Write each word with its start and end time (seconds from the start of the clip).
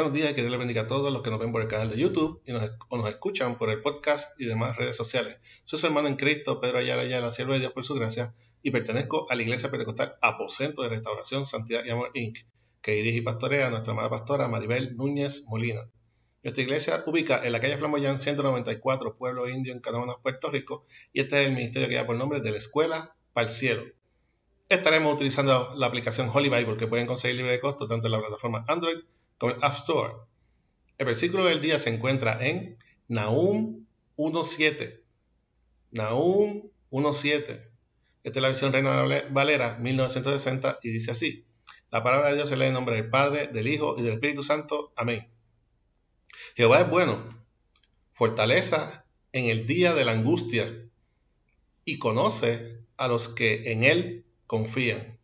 Buenos 0.00 0.16
días 0.16 0.32
que 0.32 0.40
Dios 0.40 0.50
les 0.50 0.58
bendiga 0.58 0.80
a 0.80 0.86
todos 0.86 1.12
los 1.12 1.20
que 1.20 1.28
nos 1.28 1.38
ven 1.38 1.52
por 1.52 1.60
el 1.60 1.68
canal 1.68 1.90
de 1.90 1.98
YouTube 1.98 2.40
y 2.46 2.52
o 2.52 2.96
nos 2.96 3.10
escuchan 3.10 3.58
por 3.58 3.68
el 3.68 3.82
podcast 3.82 4.40
y 4.40 4.46
demás 4.46 4.74
redes 4.78 4.96
sociales. 4.96 5.36
Soy 5.66 5.78
su 5.78 5.88
hermano 5.88 6.08
en 6.08 6.16
Cristo, 6.16 6.58
Pedro 6.58 6.78
Ayala 6.78 7.02
Ayala, 7.02 7.30
siervo 7.30 7.52
de 7.52 7.58
Dios 7.58 7.72
por 7.72 7.84
su 7.84 7.92
gracia, 7.92 8.34
y 8.62 8.70
pertenezco 8.70 9.30
a 9.30 9.34
la 9.34 9.42
Iglesia 9.42 9.70
Pentecostal 9.70 10.14
Aposento 10.22 10.80
de 10.80 10.88
Restauración, 10.88 11.44
Santidad 11.44 11.84
y 11.84 11.90
Amor 11.90 12.12
Inc., 12.14 12.38
que 12.80 12.92
dirige 12.92 13.18
y 13.18 13.20
pastorea 13.20 13.66
a 13.66 13.70
nuestra 13.70 13.92
amada 13.92 14.08
pastora 14.08 14.48
Maribel 14.48 14.96
Núñez 14.96 15.44
Molina. 15.48 15.82
Esta 16.42 16.62
iglesia 16.62 17.02
ubica 17.04 17.44
en 17.44 17.52
la 17.52 17.60
calle 17.60 17.76
Flamoyán 17.76 18.20
194, 18.20 19.18
Pueblo 19.18 19.50
Indio, 19.50 19.74
en 19.74 19.80
Canóvanas, 19.80 20.16
Puerto 20.22 20.50
Rico, 20.50 20.86
y 21.12 21.20
este 21.20 21.42
es 21.42 21.48
el 21.48 21.54
ministerio 21.54 21.88
que 21.88 21.96
lleva 21.96 22.06
por 22.06 22.16
nombre 22.16 22.40
de 22.40 22.50
la 22.50 22.56
Escuela 22.56 23.14
para 23.34 23.48
el 23.48 23.52
Cielo. 23.52 23.84
Estaremos 24.66 25.14
utilizando 25.14 25.74
la 25.76 25.86
aplicación 25.88 26.30
Holy 26.32 26.48
Bible 26.48 26.78
que 26.78 26.86
pueden 26.86 27.06
conseguir 27.06 27.36
libre 27.36 27.52
de 27.52 27.60
costo 27.60 27.86
tanto 27.86 28.08
la 28.08 28.18
plataforma 28.18 28.64
Android 28.66 29.00
como 29.40 29.54
el 29.54 29.64
App 29.64 29.78
Store. 29.78 30.12
El 30.98 31.06
versículo 31.06 31.46
del 31.46 31.62
día 31.62 31.78
se 31.78 31.88
encuentra 31.88 32.46
en 32.46 32.76
Nahum 33.08 33.86
1.7. 34.18 35.00
Nahum 35.92 36.68
1.7. 36.90 37.70
Esta 38.22 38.38
es 38.38 38.42
la 38.42 38.48
versión 38.48 38.70
Reina 38.70 39.02
Valera 39.30 39.78
1960 39.78 40.80
y 40.82 40.90
dice 40.90 41.12
así. 41.12 41.46
La 41.90 42.04
palabra 42.04 42.28
de 42.28 42.36
Dios 42.36 42.50
se 42.50 42.56
lee 42.58 42.66
en 42.66 42.74
nombre 42.74 42.96
del 42.96 43.08
Padre, 43.08 43.46
del 43.46 43.66
Hijo 43.66 43.96
y 43.98 44.02
del 44.02 44.12
Espíritu 44.14 44.42
Santo. 44.42 44.92
Amén. 44.94 45.26
Jehová 46.54 46.82
es 46.82 46.90
bueno, 46.90 47.42
fortaleza 48.12 49.06
en 49.32 49.46
el 49.46 49.66
día 49.66 49.94
de 49.94 50.04
la 50.04 50.12
angustia 50.12 50.70
y 51.86 51.98
conoce 51.98 52.84
a 52.98 53.08
los 53.08 53.28
que 53.28 53.72
en 53.72 53.84
él 53.84 54.26
confían. 54.46 55.18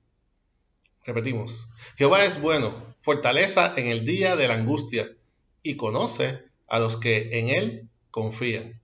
Repetimos, 1.04 1.69
Jehová 1.98 2.24
es 2.24 2.41
bueno, 2.41 2.95
fortaleza 3.06 3.72
en 3.76 3.86
el 3.86 4.04
día 4.04 4.34
de 4.34 4.48
la 4.48 4.54
angustia, 4.54 5.16
y 5.62 5.76
conoce 5.76 6.42
a 6.66 6.80
los 6.80 6.96
que 6.96 7.38
en 7.38 7.50
Él 7.50 7.88
confían. 8.10 8.82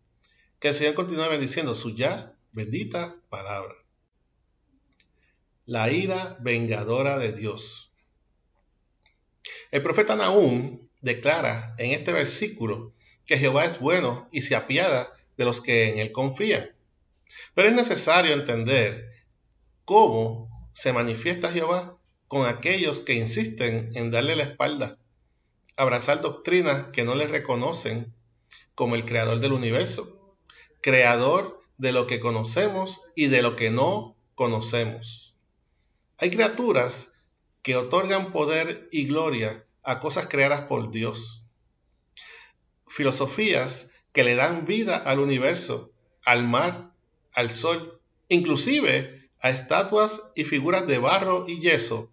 Que 0.60 0.68
el 0.68 0.74
Señor 0.76 0.94
continúe 0.94 1.28
bendiciendo 1.28 1.74
su 1.74 1.96
ya 1.96 2.32
bendita 2.52 3.16
palabra. 3.30 3.74
La 5.66 5.90
ira 5.90 6.36
vengadora 6.38 7.18
de 7.18 7.32
Dios. 7.32 7.92
El 9.72 9.82
profeta 9.82 10.14
Nahum 10.14 10.88
declara 11.00 11.74
en 11.78 11.90
este 11.90 12.12
versículo 12.12 12.94
que 13.26 13.38
Jehová 13.38 13.64
es 13.64 13.80
bueno 13.80 14.28
y 14.30 14.42
se 14.42 14.54
apiada 14.54 15.12
de 15.36 15.44
los 15.44 15.60
que 15.60 15.88
en 15.88 15.98
Él 15.98 16.12
confían. 16.12 16.70
Pero 17.56 17.66
es 17.66 17.74
necesario 17.74 18.34
entender 18.34 19.24
cómo 19.84 20.46
se 20.72 20.92
manifiesta 20.92 21.50
Jehová 21.50 21.98
con 22.32 22.46
aquellos 22.46 23.00
que 23.00 23.12
insisten 23.12 23.90
en 23.94 24.10
darle 24.10 24.36
la 24.36 24.44
espalda, 24.44 24.96
abrazar 25.76 26.22
doctrinas 26.22 26.86
que 26.86 27.04
no 27.04 27.14
le 27.14 27.26
reconocen 27.26 28.10
como 28.74 28.94
el 28.94 29.04
creador 29.04 29.40
del 29.40 29.52
universo, 29.52 30.34
creador 30.80 31.62
de 31.76 31.92
lo 31.92 32.06
que 32.06 32.20
conocemos 32.20 33.02
y 33.14 33.26
de 33.26 33.42
lo 33.42 33.54
que 33.54 33.70
no 33.70 34.16
conocemos. 34.34 35.36
Hay 36.16 36.30
criaturas 36.30 37.12
que 37.60 37.76
otorgan 37.76 38.32
poder 38.32 38.88
y 38.90 39.04
gloria 39.04 39.66
a 39.82 40.00
cosas 40.00 40.26
creadas 40.26 40.62
por 40.62 40.90
Dios. 40.90 41.44
Filosofías 42.88 43.90
que 44.14 44.24
le 44.24 44.36
dan 44.36 44.64
vida 44.64 44.96
al 44.96 45.18
universo, 45.18 45.92
al 46.24 46.48
mar, 46.48 46.94
al 47.34 47.50
sol, 47.50 48.00
inclusive 48.28 49.28
a 49.38 49.50
estatuas 49.50 50.32
y 50.34 50.44
figuras 50.44 50.86
de 50.86 50.96
barro 50.96 51.44
y 51.46 51.60
yeso 51.60 52.08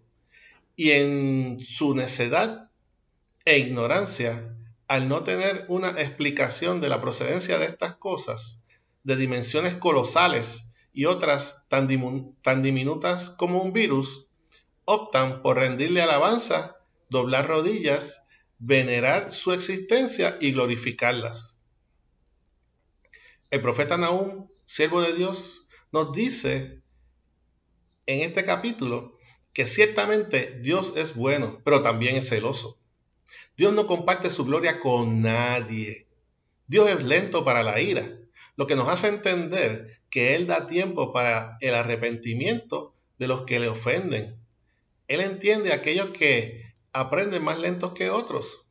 y 0.76 0.90
en 0.92 1.60
su 1.60 1.94
necedad 1.94 2.70
e 3.44 3.58
ignorancia, 3.58 4.56
al 4.88 5.08
no 5.08 5.22
tener 5.24 5.64
una 5.68 5.90
explicación 5.90 6.80
de 6.80 6.88
la 6.88 7.00
procedencia 7.00 7.58
de 7.58 7.66
estas 7.66 7.94
cosas, 7.96 8.62
de 9.04 9.16
dimensiones 9.16 9.74
colosales 9.74 10.72
y 10.92 11.04
otras 11.04 11.66
tan, 11.68 11.86
diminutas 11.86 13.30
como 13.30 13.62
un 13.62 13.72
virus, 13.72 14.26
optan 14.84 15.42
por 15.42 15.58
rendirle 15.58 16.02
alabanza, 16.02 16.76
doblar 17.08 17.46
rodillas, 17.46 18.24
venerar 18.58 19.32
su 19.32 19.52
existencia 19.52 20.36
y 20.40 20.52
glorificarlas. 20.52 21.62
El 23.50 23.60
profeta 23.62 23.96
Nahum, 23.96 24.48
siervo 24.64 25.00
de 25.02 25.12
Dios, 25.12 25.68
nos 25.92 26.12
dice 26.12 26.82
en 28.06 28.20
este 28.22 28.44
capítulo 28.44 29.19
que 29.52 29.66
ciertamente 29.66 30.58
Dios 30.60 30.94
es 30.96 31.14
bueno, 31.14 31.60
pero 31.64 31.82
también 31.82 32.16
es 32.16 32.28
celoso. 32.28 32.78
Dios 33.56 33.72
no 33.72 33.86
comparte 33.86 34.30
su 34.30 34.44
gloria 34.44 34.80
con 34.80 35.22
nadie. 35.22 36.06
Dios 36.66 36.88
es 36.88 37.04
lento 37.04 37.44
para 37.44 37.62
la 37.62 37.80
ira, 37.80 38.16
lo 38.56 38.66
que 38.66 38.76
nos 38.76 38.88
hace 38.88 39.08
entender 39.08 40.00
que 40.08 40.34
Él 40.34 40.46
da 40.46 40.66
tiempo 40.66 41.12
para 41.12 41.56
el 41.60 41.74
arrepentimiento 41.74 42.94
de 43.18 43.28
los 43.28 43.42
que 43.42 43.60
le 43.60 43.68
ofenden. 43.68 44.36
Él 45.08 45.20
entiende 45.20 45.72
a 45.72 45.76
aquellos 45.76 46.10
que 46.10 46.74
aprenden 46.92 47.42
más 47.42 47.58
lentos 47.58 47.92
que 47.92 48.10
otros, 48.10 48.64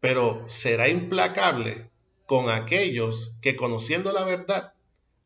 pero 0.00 0.44
será 0.48 0.88
implacable 0.88 1.90
con 2.26 2.48
aquellos 2.48 3.34
que 3.40 3.56
conociendo 3.56 4.12
la 4.12 4.24
verdad, 4.24 4.74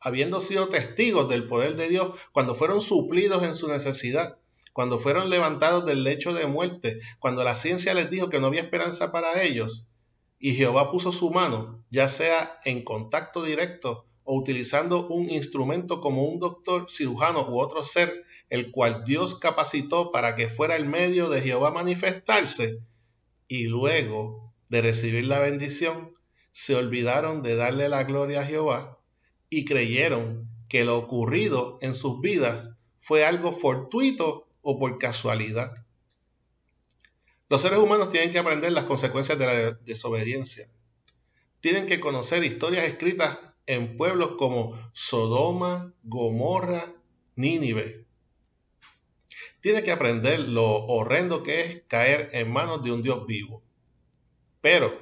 habiendo 0.01 0.41
sido 0.41 0.69
testigos 0.69 1.29
del 1.29 1.47
poder 1.47 1.77
de 1.77 1.89
Dios 1.89 2.13
cuando 2.33 2.55
fueron 2.55 2.81
suplidos 2.81 3.43
en 3.43 3.55
su 3.55 3.69
necesidad, 3.69 4.39
cuando 4.79 5.01
fueron 5.01 5.29
levantados 5.29 5.85
del 5.85 6.05
lecho 6.05 6.33
de 6.33 6.47
muerte, 6.47 7.01
cuando 7.19 7.43
la 7.43 7.57
ciencia 7.57 7.95
les 7.95 8.11
dijo 8.11 8.31
que 8.31 8.39
no 8.39 8.47
había 8.47 8.61
esperanza 8.61 9.11
para 9.11 9.43
ellos, 9.43 9.89
y 10.39 10.55
Jehová 10.55 10.93
puso 10.93 11.11
su 11.11 11.33
mano, 11.33 11.83
ya 11.91 12.09
sea 12.09 12.61
en 12.65 12.85
contacto 12.85 13.43
directo 13.43 14.07
o 14.23 14.37
utilizando 14.37 15.09
un 15.09 15.31
instrumento 15.31 16.01
como 16.01 16.23
un 16.23 16.39
doctor, 16.39 16.89
cirujano 16.89 17.45
u 17.49 17.59
otro 17.59 17.83
ser, 17.83 18.25
el 18.51 18.71
cual 18.71 19.03
Dios 19.05 19.35
capacitó 19.35 20.13
para 20.13 20.37
que 20.37 20.47
fuera 20.47 20.77
el 20.77 20.87
medio 20.87 21.29
de 21.29 21.41
Jehová 21.41 21.73
manifestarse, 21.73 22.79
y 23.49 23.65
luego 23.65 24.53
de 24.69 24.81
recibir 24.81 25.27
la 25.27 25.41
bendición, 25.41 26.15
se 26.53 26.77
olvidaron 26.77 27.43
de 27.43 27.57
darle 27.57 27.89
la 27.89 28.05
gloria 28.05 28.43
a 28.43 28.47
Jehová 28.47 29.01
y 29.51 29.65
creyeron 29.65 30.49
que 30.69 30.85
lo 30.85 30.99
ocurrido 30.99 31.81
en 31.83 31.97
sus 31.97 32.21
vidas 32.21 32.77
fue 33.01 33.25
algo 33.25 33.53
fortuito 33.53 34.48
o 34.71 34.79
por 34.79 34.99
casualidad. 34.99 35.87
Los 37.49 37.63
seres 37.63 37.79
humanos 37.79 38.11
tienen 38.11 38.31
que 38.31 38.39
aprender 38.39 38.71
las 38.71 38.85
consecuencias 38.85 39.39
de 39.39 39.47
la 39.47 39.73
desobediencia. 39.73 40.69
Tienen 41.63 41.87
que 41.87 42.01
conocer 42.01 42.45
historias 42.45 42.85
escritas 42.85 43.39
en 43.65 43.97
pueblos 43.97 44.33
como 44.37 44.79
Sodoma, 44.93 45.95
Gomorra, 46.03 46.85
Nínive. 47.35 48.05
Tienen 49.63 49.85
que 49.85 49.91
aprender 49.91 50.39
lo 50.39 50.85
horrendo 50.85 51.43
que 51.43 51.61
es 51.63 51.83
caer 51.89 52.29
en 52.35 52.53
manos 52.53 52.83
de 52.83 52.93
un 52.93 53.01
Dios 53.01 53.27
vivo. 53.27 53.63
Pero 54.61 55.01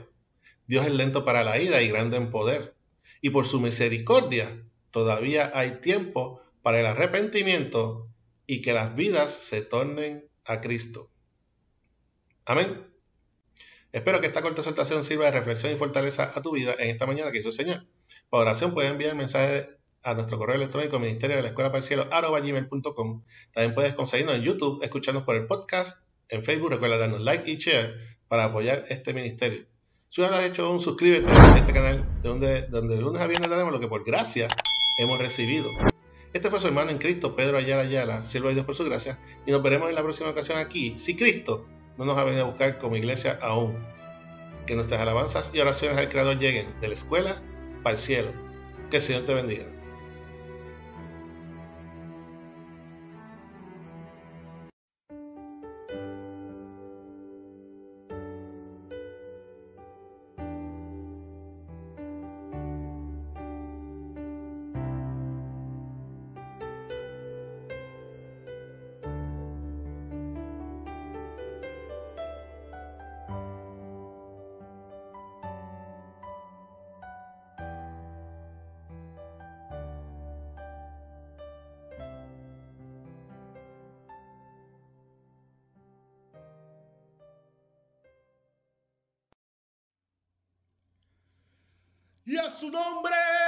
Dios 0.68 0.86
es 0.86 0.94
lento 0.94 1.24
para 1.24 1.42
la 1.42 1.58
ira 1.58 1.82
y 1.82 1.88
grande 1.88 2.18
en 2.18 2.30
poder. 2.30 2.76
Y 3.20 3.30
por 3.30 3.48
su 3.48 3.58
misericordia 3.58 4.62
todavía 4.92 5.50
hay 5.54 5.80
tiempo 5.80 6.40
para 6.62 6.78
el 6.78 6.86
arrepentimiento 6.86 8.06
y 8.46 8.62
que 8.62 8.72
las 8.72 8.94
vidas 8.94 9.32
se 9.32 9.62
tornen 9.62 10.28
a 10.44 10.60
Cristo. 10.60 11.10
Amén. 12.44 12.86
Espero 13.92 14.20
que 14.20 14.26
esta 14.26 14.42
corta 14.42 14.60
exhortación 14.60 15.04
sirva 15.04 15.24
de 15.26 15.32
reflexión 15.32 15.72
y 15.72 15.76
fortaleza 15.76 16.32
a 16.34 16.42
tu 16.42 16.52
vida 16.52 16.74
en 16.78 16.90
esta 16.90 17.06
mañana 17.06 17.32
que 17.32 17.38
hizo 17.38 17.48
el 17.48 17.54
Señor. 17.54 17.86
Para 18.30 18.42
oración 18.42 18.74
puedes 18.74 18.90
enviar 18.90 19.14
mensaje 19.14 19.76
a 20.02 20.14
nuestro 20.14 20.38
correo 20.38 20.56
electrónico 20.56 20.98
ministerio 20.98 21.36
de 21.36 21.42
la 21.42 21.48
escuela 21.48 21.72
para 21.72 21.84
el. 21.84 23.24
También 23.52 23.74
puedes 23.74 23.94
conseguirnos 23.94 24.36
en 24.36 24.42
YouTube, 24.42 24.82
escucharnos 24.82 25.24
por 25.24 25.34
el 25.34 25.46
podcast, 25.46 26.06
en 26.28 26.44
Facebook, 26.44 26.70
recuerda 26.70 26.98
darnos 26.98 27.20
like 27.20 27.50
y 27.50 27.56
share 27.56 28.18
para 28.28 28.44
apoyar 28.44 28.84
este 28.88 29.12
ministerio. 29.14 29.66
Si 30.08 30.20
no 30.20 30.28
lo 30.28 30.36
has 30.36 30.44
hecho 30.44 30.66
aún, 30.66 30.80
suscríbete 30.80 31.28
a 31.28 31.58
este 31.58 31.72
canal 31.72 32.06
donde, 32.22 32.62
donde 32.68 32.94
de 32.94 33.00
lunes 33.00 33.20
a 33.20 33.26
viernes 33.26 33.50
daremos 33.50 33.72
lo 33.72 33.80
que 33.80 33.88
por 33.88 34.04
gracia 34.04 34.48
hemos 34.98 35.18
recibido. 35.18 35.68
Este 36.36 36.50
fue 36.50 36.60
su 36.60 36.66
hermano 36.66 36.90
en 36.90 36.98
Cristo, 36.98 37.34
Pedro 37.34 37.56
Ayala 37.56 37.80
Ayala, 37.80 38.22
siervo 38.26 38.48
de 38.48 38.54
Dios 38.56 38.66
por 38.66 38.76
su 38.76 38.84
gracia, 38.84 39.18
y 39.46 39.52
nos 39.52 39.62
veremos 39.62 39.88
en 39.88 39.94
la 39.94 40.02
próxima 40.02 40.28
ocasión 40.28 40.58
aquí, 40.58 40.94
si 40.98 41.16
Cristo 41.16 41.66
no 41.96 42.04
nos 42.04 42.18
ha 42.18 42.24
venido 42.24 42.44
a 42.44 42.48
buscar 42.48 42.76
como 42.76 42.94
iglesia 42.94 43.38
aún. 43.40 43.78
Que 44.66 44.74
nuestras 44.74 45.00
alabanzas 45.00 45.54
y 45.54 45.60
oraciones 45.60 45.96
al 45.96 46.10
Creador 46.10 46.38
lleguen 46.38 46.78
de 46.82 46.88
la 46.88 46.94
escuela 46.94 47.40
para 47.82 47.96
el 47.96 48.02
cielo. 48.02 48.32
Que 48.90 48.98
el 48.98 49.02
Señor 49.02 49.24
te 49.24 49.32
bendiga. 49.32 49.64
Su 92.56 92.70
nombre. 92.70 93.45